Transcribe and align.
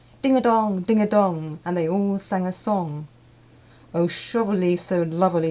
Ding 0.23 0.35
a 0.35 0.41
dong, 0.41 0.81
ding 0.81 0.99
a 0.99 1.05
dong! 1.05 1.59
And 1.63 1.77
they 1.77 1.87
all 1.87 2.17
sang 2.17 2.47
a 2.47 2.51
song. 2.51 3.07
II. 3.93 4.01
"O 4.01 4.07
Shovely 4.07 4.75
so 4.75 5.03
lovely!" 5.03 5.39